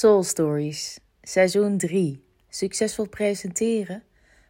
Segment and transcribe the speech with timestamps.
[0.00, 2.24] Soul Stories, seizoen 3.
[2.48, 4.02] Succesvol presenteren?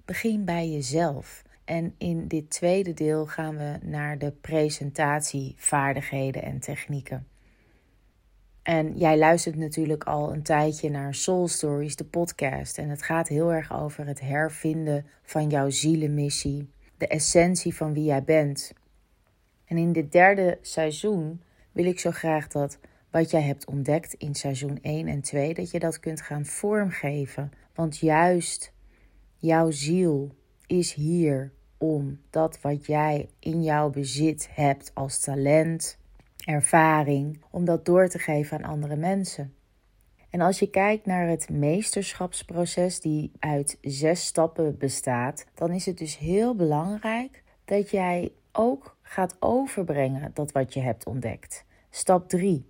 [0.04, 1.42] Begin bij jezelf.
[1.64, 7.26] En in dit tweede deel gaan we naar de presentatievaardigheden en technieken.
[8.62, 12.78] En jij luistert natuurlijk al een tijdje naar Soul Stories, de podcast.
[12.78, 18.04] En het gaat heel erg over het hervinden van jouw zielenmissie, de essentie van wie
[18.04, 18.72] jij bent.
[19.64, 22.78] En in dit derde seizoen wil ik zo graag dat
[23.10, 27.50] wat jij hebt ontdekt in seizoen 1 en 2, dat je dat kunt gaan vormgeven.
[27.74, 28.72] Want juist
[29.36, 30.34] jouw ziel
[30.66, 35.98] is hier om dat wat jij in jouw bezit hebt als talent,
[36.44, 39.54] ervaring, om dat door te geven aan andere mensen.
[40.30, 45.98] En als je kijkt naar het meesterschapsproces, die uit zes stappen bestaat, dan is het
[45.98, 51.64] dus heel belangrijk dat jij ook gaat overbrengen dat wat je hebt ontdekt.
[51.90, 52.69] Stap 3.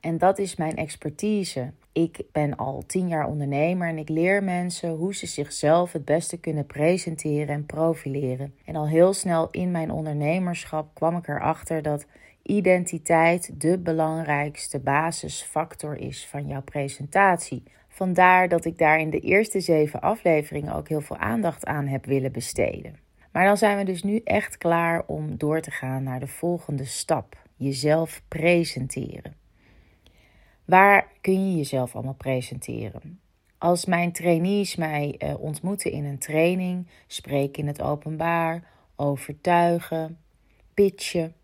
[0.00, 1.72] En dat is mijn expertise.
[1.92, 6.40] Ik ben al tien jaar ondernemer en ik leer mensen hoe ze zichzelf het beste
[6.40, 8.54] kunnen presenteren en profileren.
[8.64, 12.06] En al heel snel in mijn ondernemerschap kwam ik erachter dat
[12.42, 17.62] identiteit de belangrijkste basisfactor is van jouw presentatie.
[17.88, 22.04] Vandaar dat ik daar in de eerste zeven afleveringen ook heel veel aandacht aan heb
[22.06, 22.98] willen besteden.
[23.32, 26.84] Maar dan zijn we dus nu echt klaar om door te gaan naar de volgende
[26.84, 29.39] stap: jezelf presenteren.
[30.70, 33.20] Waar kun je jezelf allemaal presenteren?
[33.58, 40.18] Als mijn trainees mij uh, ontmoeten in een training, spreken in het openbaar, overtuigen,
[40.74, 41.34] pitchen,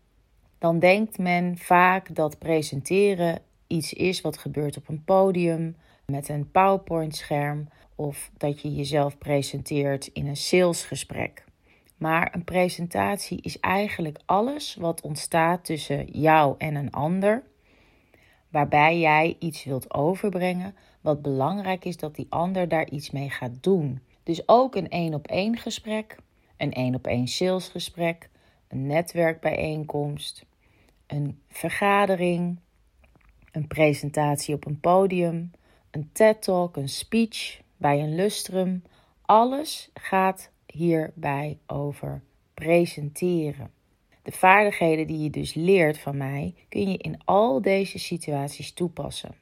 [0.57, 6.51] dan denkt men vaak dat presenteren iets is wat gebeurt op een podium met een
[6.51, 11.43] PowerPoint-scherm of dat je jezelf presenteert in een salesgesprek.
[11.97, 17.43] Maar een presentatie is eigenlijk alles wat ontstaat tussen jou en een ander
[18.49, 23.63] waarbij jij iets wilt overbrengen, wat belangrijk is dat die ander daar iets mee gaat
[23.63, 23.99] doen.
[24.23, 26.17] Dus ook een één op één gesprek,
[26.57, 28.29] een één op één salesgesprek,
[28.67, 30.45] een netwerkbijeenkomst,
[31.07, 32.59] een vergadering,
[33.51, 35.51] een presentatie op een podium,
[35.91, 38.83] een TED-talk, een speech bij een lustrum.
[39.21, 42.21] Alles gaat hierbij over
[42.53, 43.71] presenteren.
[44.27, 49.35] De vaardigheden die je dus leert van mij, kun je in al deze situaties toepassen.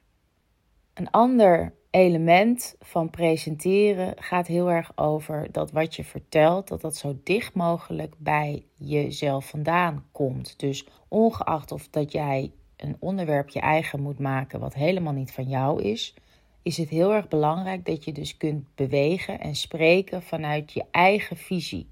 [0.94, 6.96] Een ander element van presenteren gaat heel erg over dat wat je vertelt, dat dat
[6.96, 10.58] zo dicht mogelijk bij jezelf vandaan komt.
[10.58, 15.48] Dus ongeacht of dat jij een onderwerp je eigen moet maken wat helemaal niet van
[15.48, 16.14] jou is,
[16.62, 21.36] is het heel erg belangrijk dat je dus kunt bewegen en spreken vanuit je eigen
[21.36, 21.86] visie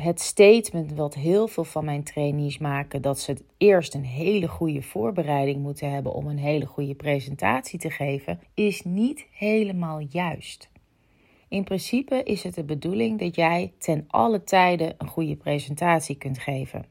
[0.00, 4.82] het statement wat heel veel van mijn trainees maken, dat ze eerst een hele goede
[4.82, 10.70] voorbereiding moeten hebben om een hele goede presentatie te geven, is niet helemaal juist.
[11.48, 16.38] In principe is het de bedoeling dat jij ten alle tijden een goede presentatie kunt
[16.38, 16.84] geven.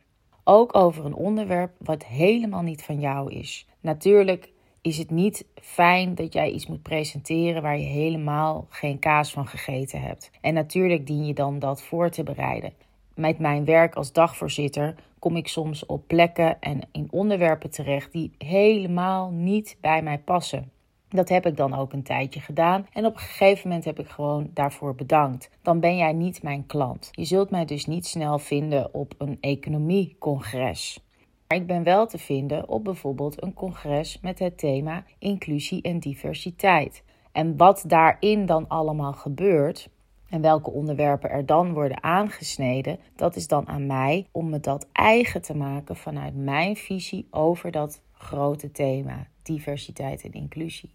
[0.43, 3.67] Ook over een onderwerp wat helemaal niet van jou is.
[3.79, 9.31] Natuurlijk is het niet fijn dat jij iets moet presenteren waar je helemaal geen kaas
[9.31, 10.31] van gegeten hebt.
[10.41, 12.73] En natuurlijk dien je dan dat voor te bereiden
[13.19, 18.31] met mijn werk als dagvoorzitter kom ik soms op plekken en in onderwerpen terecht die
[18.37, 20.71] helemaal niet bij mij passen.
[21.09, 24.07] Dat heb ik dan ook een tijdje gedaan en op een gegeven moment heb ik
[24.07, 25.49] gewoon daarvoor bedankt.
[25.61, 27.09] Dan ben jij niet mijn klant.
[27.11, 30.99] Je zult mij dus niet snel vinden op een economiecongres.
[31.47, 35.99] Maar ik ben wel te vinden op bijvoorbeeld een congres met het thema inclusie en
[35.99, 37.03] diversiteit.
[37.31, 39.89] En wat daarin dan allemaal gebeurt,
[40.29, 44.87] en welke onderwerpen er dan worden aangesneden, dat is dan aan mij om me dat
[44.91, 50.93] eigen te maken vanuit mijn visie over dat grote thema diversiteit en inclusie.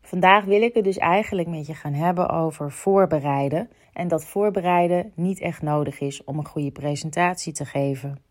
[0.00, 3.70] Vandaag wil ik het dus eigenlijk met je gaan hebben over voorbereiden.
[3.92, 8.22] En dat voorbereiden niet echt nodig is om een goede presentatie te geven.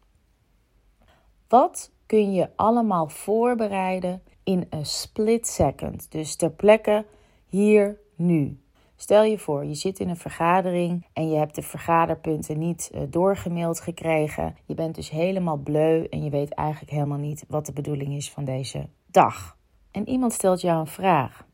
[1.47, 6.11] Wat kun je allemaal voorbereiden in een split second?
[6.11, 7.05] Dus ter plekke
[7.45, 8.59] hier nu.
[8.95, 13.01] Stel je voor, je zit in een vergadering en je hebt de vergaderpunten niet uh,
[13.09, 14.55] doorgemaild gekregen.
[14.65, 18.31] Je bent dus helemaal bleu en je weet eigenlijk helemaal niet wat de bedoeling is
[18.31, 19.57] van deze dag.
[19.91, 21.45] En iemand stelt jou een vraag.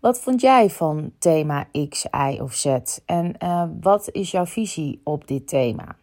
[0.00, 2.76] Wat vond jij van thema X, Y of Z?
[3.06, 5.96] En uh, wat is jouw visie op dit thema?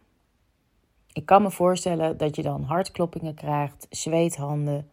[1.12, 4.90] Ik kan me voorstellen dat je dan hartkloppingen krijgt, zweethanden,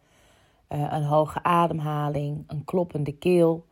[0.68, 3.66] uh, een hoge ademhaling, een kloppende keel.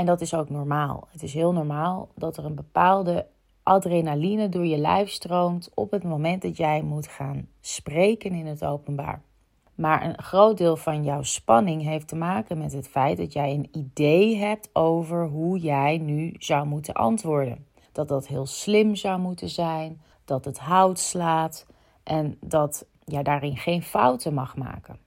[0.00, 1.08] En dat is ook normaal.
[1.10, 3.26] Het is heel normaal dat er een bepaalde
[3.62, 8.64] adrenaline door je lijf stroomt op het moment dat jij moet gaan spreken in het
[8.64, 9.22] openbaar.
[9.74, 13.54] Maar een groot deel van jouw spanning heeft te maken met het feit dat jij
[13.54, 17.66] een idee hebt over hoe jij nu zou moeten antwoorden.
[17.92, 21.66] Dat dat heel slim zou moeten zijn, dat het hout slaat
[22.02, 24.98] en dat jij daarin geen fouten mag maken.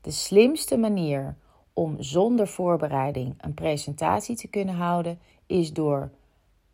[0.00, 1.36] De slimste manier
[1.76, 6.10] om zonder voorbereiding een presentatie te kunnen houden is door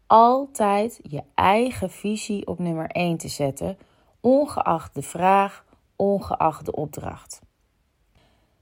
[0.07, 3.79] altijd je eigen visie op nummer 1 te zetten,
[4.21, 5.65] ongeacht de vraag,
[5.97, 7.41] ongeacht de opdracht.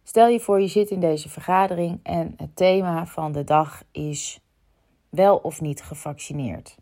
[0.02, 4.40] Stel je voor, je zit in deze vergadering en het thema van de dag is
[5.08, 6.76] wel of niet gevaccineerd.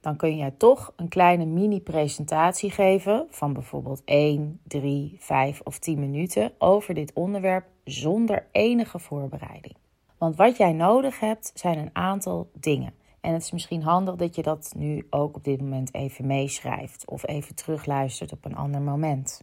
[0.00, 5.98] Dan kun je toch een kleine mini-presentatie geven van bijvoorbeeld 1, 3, 5 of 10
[5.98, 9.76] minuten over dit onderwerp zonder enige voorbereiding.
[10.18, 12.94] Want wat jij nodig hebt zijn een aantal dingen.
[13.20, 17.08] En het is misschien handig dat je dat nu ook op dit moment even meeschrijft
[17.08, 19.42] of even terugluistert op een ander moment.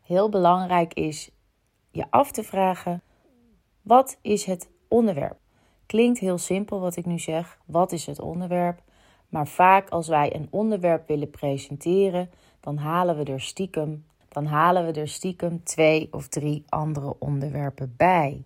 [0.00, 1.30] Heel belangrijk is
[1.90, 3.02] je af te vragen:
[3.82, 5.38] wat is het onderwerp?
[5.86, 7.58] Klinkt heel simpel wat ik nu zeg.
[7.66, 8.82] Wat is het onderwerp?
[9.28, 12.30] Maar vaak als wij een onderwerp willen presenteren,
[12.60, 17.94] dan halen we er stiekem, dan halen we er stiekem twee of drie andere onderwerpen
[17.96, 18.42] bij.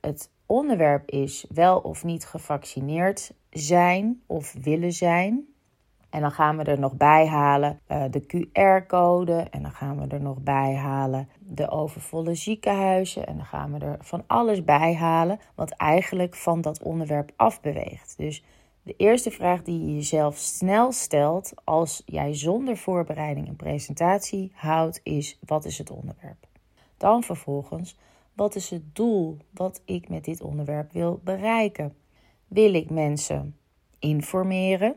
[0.00, 5.44] Het onderwerp is wel of niet gevaccineerd zijn of willen zijn.
[6.10, 9.46] En dan gaan we er nog bij halen uh, de QR-code.
[9.50, 13.26] En dan gaan we er nog bij halen de overvolle ziekenhuizen.
[13.26, 18.14] En dan gaan we er van alles bij halen wat eigenlijk van dat onderwerp afbeweegt.
[18.16, 18.44] Dus
[18.90, 25.00] de eerste vraag die je jezelf snel stelt als jij zonder voorbereiding een presentatie houdt,
[25.02, 26.46] is: wat is het onderwerp?
[26.96, 27.96] Dan vervolgens,
[28.34, 31.96] wat is het doel wat ik met dit onderwerp wil bereiken?
[32.48, 33.56] Wil ik mensen
[33.98, 34.96] informeren,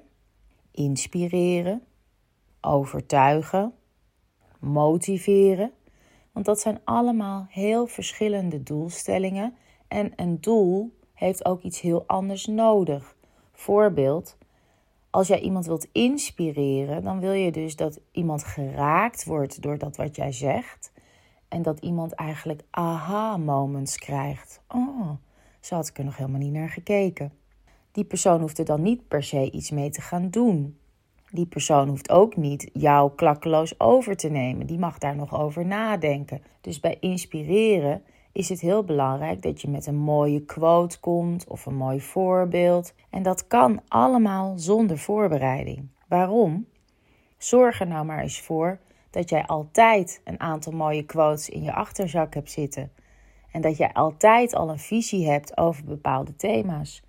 [0.72, 1.84] inspireren,
[2.62, 3.74] overtuigen,
[4.60, 5.72] motiveren?
[6.32, 9.56] Want dat zijn allemaal heel verschillende doelstellingen
[9.88, 13.16] en een doel heeft ook iets heel anders nodig.
[13.64, 14.38] Voorbeeld,
[15.10, 19.96] als jij iemand wilt inspireren, dan wil je dus dat iemand geraakt wordt door dat
[19.96, 20.92] wat jij zegt.
[21.48, 24.62] En dat iemand eigenlijk aha-moments krijgt.
[24.68, 25.10] Oh,
[25.60, 27.32] zo had ik er nog helemaal niet naar gekeken.
[27.92, 30.78] Die persoon hoeft er dan niet per se iets mee te gaan doen.
[31.32, 34.68] Die persoon hoeft ook niet jou klakkeloos over te nemen.
[34.68, 36.42] Die mag daar nog over nadenken.
[36.62, 41.66] Dus bij inspireren is het heel belangrijk dat je met een mooie quote komt of
[41.66, 42.94] een mooi voorbeeld.
[43.10, 45.88] En dat kan allemaal zonder voorbereiding.
[46.08, 46.68] Waarom?
[47.38, 51.74] Zorg er nou maar eens voor dat jij altijd een aantal mooie quotes in je
[51.74, 52.92] achterzak hebt zitten.
[53.52, 57.04] En dat jij altijd al een visie hebt over bepaalde thema's.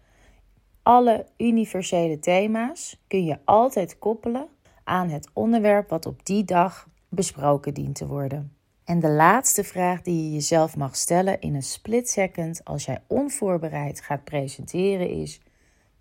[0.82, 4.48] Alle universele thema's kun je altijd koppelen
[4.84, 8.56] aan het onderwerp wat op die dag besproken dient te worden.
[8.84, 13.02] En de laatste vraag die je jezelf mag stellen in een split second als jij
[13.06, 15.40] onvoorbereid gaat presenteren is: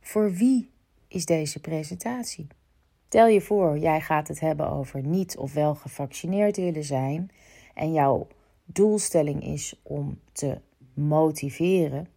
[0.02, 0.70] voor wie
[1.08, 2.48] is deze presentatie?
[3.08, 7.32] Stel je voor, jij gaat het hebben over niet of wel gevaccineerd willen zijn
[7.74, 8.28] en jouw
[8.66, 10.58] doelstelling is om te
[10.94, 12.08] motiveren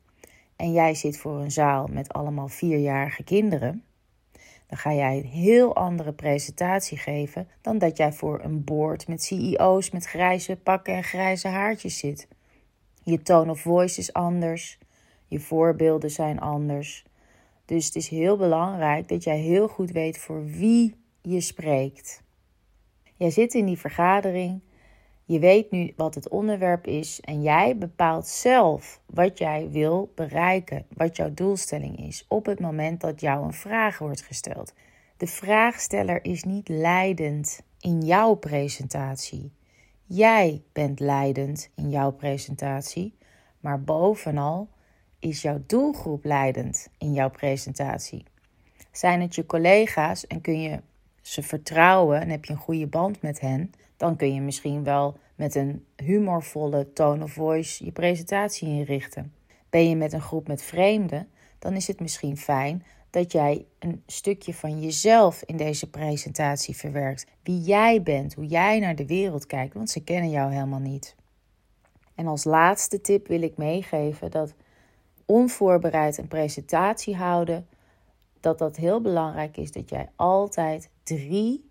[0.56, 3.84] en jij zit voor een zaal met allemaal vierjarige kinderen
[4.66, 9.22] dan ga jij een heel andere presentatie geven dan dat jij voor een board met
[9.22, 12.28] CEO's met grijze pakken en grijze haartjes zit.
[13.02, 14.78] Je tone of voice is anders,
[15.26, 17.04] je voorbeelden zijn anders.
[17.64, 22.22] Dus het is heel belangrijk dat jij heel goed weet voor wie je spreekt.
[23.16, 24.60] Jij zit in die vergadering
[25.28, 30.86] je weet nu wat het onderwerp is en jij bepaalt zelf wat jij wil bereiken,
[30.94, 34.74] wat jouw doelstelling is op het moment dat jou een vraag wordt gesteld.
[35.16, 39.52] De vraagsteller is niet leidend in jouw presentatie.
[40.04, 43.18] Jij bent leidend in jouw presentatie,
[43.60, 44.68] maar bovenal
[45.18, 48.24] is jouw doelgroep leidend in jouw presentatie.
[48.92, 50.80] Zijn het je collega's en kun je
[51.20, 55.16] ze vertrouwen en heb je een goede band met hen, dan kun je misschien wel
[55.34, 59.32] met een humorvolle tone of voice je presentatie inrichten.
[59.70, 64.02] Ben je met een groep met vreemden, dan is het misschien fijn dat jij een
[64.06, 67.26] stukje van jezelf in deze presentatie verwerkt.
[67.42, 71.16] Wie jij bent, hoe jij naar de wereld kijkt, want ze kennen jou helemaal niet.
[72.14, 74.54] En als laatste tip wil ik meegeven dat
[75.24, 77.66] onvoorbereid een presentatie houden,
[78.40, 81.70] dat dat heel belangrijk is dat jij altijd drie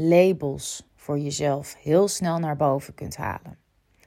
[0.00, 3.58] labels voor jezelf heel snel naar boven kunt halen.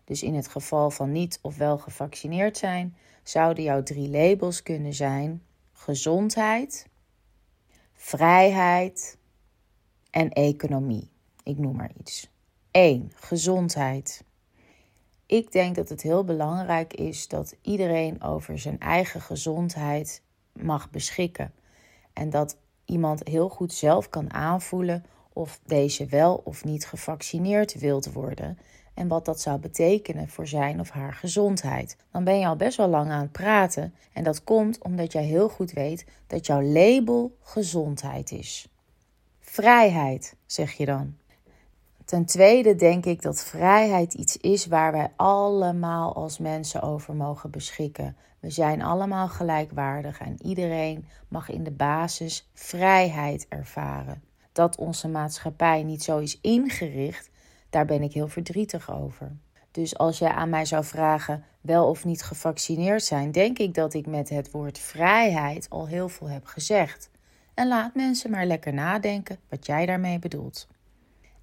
[0.04, 4.94] Dus in het geval van niet of wel gevaccineerd zijn, zouden jouw drie labels kunnen
[4.94, 6.88] zijn: gezondheid,
[7.94, 9.18] vrijheid
[10.10, 11.12] en economie.
[11.44, 12.30] Ik noem maar iets.
[12.72, 13.12] 1.
[13.16, 14.24] Gezondheid.
[15.26, 21.54] Ik denk dat het heel belangrijk is dat iedereen over zijn eigen gezondheid mag beschikken.
[22.14, 28.14] En dat iemand heel goed zelf kan aanvoelen of deze wel of niet gevaccineerd wilt
[28.14, 28.58] worden
[28.94, 31.98] en wat dat zou betekenen voor zijn of haar gezondheid.
[32.12, 35.24] Dan ben je al best wel lang aan het praten en dat komt omdat jij
[35.24, 38.68] heel goed weet dat jouw label gezondheid is.
[39.40, 41.16] Vrijheid, zeg je dan.
[42.06, 47.52] Ten tweede denk ik dat vrijheid iets is waar wij allemaal als mensen over mogen
[47.52, 48.16] beschikken.
[48.40, 54.31] We zijn allemaal gelijkwaardig en iedereen mag in de basis vrijheid ervaren.
[54.52, 57.30] Dat onze maatschappij niet zo is ingericht,
[57.70, 59.32] daar ben ik heel verdrietig over.
[59.72, 63.94] Dus als jij aan mij zou vragen wel of niet gevaccineerd zijn, denk ik dat
[63.94, 67.10] ik met het woord vrijheid al heel veel heb gezegd.
[67.54, 70.68] En laat mensen maar lekker nadenken wat jij daarmee bedoelt.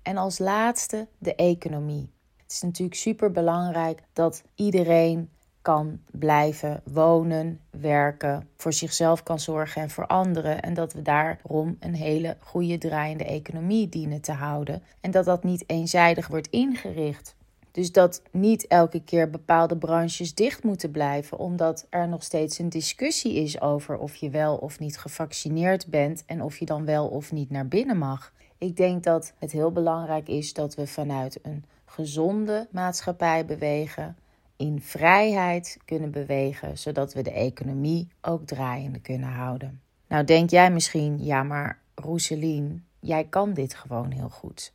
[0.02, 2.10] En als laatste de economie.
[2.36, 5.30] Het is natuurlijk super belangrijk dat iedereen
[5.68, 10.62] kan blijven wonen, werken, voor zichzelf kan zorgen en voor anderen.
[10.62, 14.82] En dat we daarom een hele goede draaiende economie dienen te houden.
[15.00, 17.34] En dat dat niet eenzijdig wordt ingericht.
[17.70, 22.68] Dus dat niet elke keer bepaalde branches dicht moeten blijven, omdat er nog steeds een
[22.68, 27.06] discussie is over of je wel of niet gevaccineerd bent en of je dan wel
[27.06, 28.32] of niet naar binnen mag.
[28.58, 34.16] Ik denk dat het heel belangrijk is dat we vanuit een gezonde maatschappij bewegen,
[34.58, 39.80] in vrijheid kunnen bewegen, zodat we de economie ook draaiende kunnen houden.
[40.08, 44.72] Nou denk jij misschien, ja maar Roeselien, jij kan dit gewoon heel goed.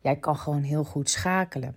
[0.00, 1.76] Jij kan gewoon heel goed schakelen.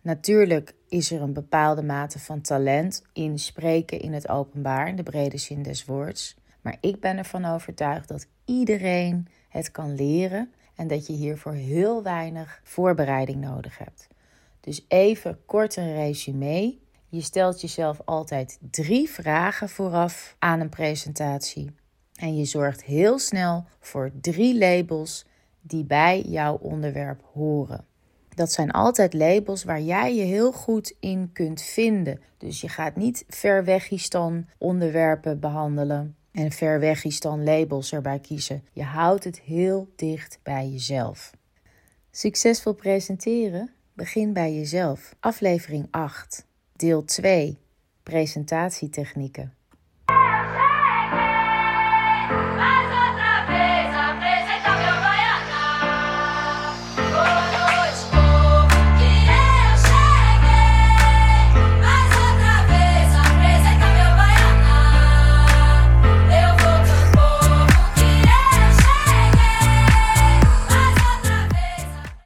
[0.00, 5.02] Natuurlijk is er een bepaalde mate van talent in spreken in het openbaar, in de
[5.02, 6.36] brede zin des woords.
[6.60, 12.02] Maar ik ben ervan overtuigd dat iedereen het kan leren en dat je hiervoor heel
[12.02, 14.08] weinig voorbereiding nodig hebt.
[14.62, 16.78] Dus even kort een resume.
[17.08, 21.74] Je stelt jezelf altijd drie vragen vooraf aan een presentatie.
[22.14, 25.26] En je zorgt heel snel voor drie labels
[25.60, 27.84] die bij jouw onderwerp horen.
[28.34, 32.20] Dat zijn altijd labels waar jij je heel goed in kunt vinden.
[32.38, 33.64] Dus je gaat niet ver
[34.08, 36.80] dan onderwerpen behandelen en ver
[37.20, 38.64] dan labels erbij kiezen.
[38.72, 41.32] Je houdt het heel dicht bij jezelf.
[42.10, 43.70] Succesvol presenteren?
[43.94, 45.14] Begin bij jezelf.
[45.20, 46.46] Aflevering 8,
[46.76, 47.58] deel 2,
[48.02, 49.54] presentatietechnieken.